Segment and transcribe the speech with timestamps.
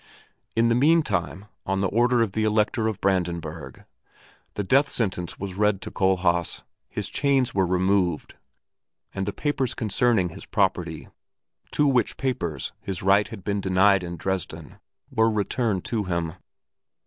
[0.55, 3.85] In the mean time, on the order of the Elector of Brandenburg,
[4.55, 8.33] the death sentence was read to Kohlhaas, his chains were removed,
[9.13, 11.09] and the papers concerning his property,
[11.73, 14.79] to which papers his right had been denied in Dresden,
[15.11, 16.33] were returned to him.